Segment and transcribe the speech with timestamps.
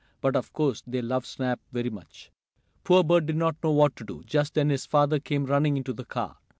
[0.19, 2.31] But of course they loved Snap very much.
[2.83, 4.23] Poor Bert did not know what to do.
[4.25, 6.37] Just then his father came running into the car.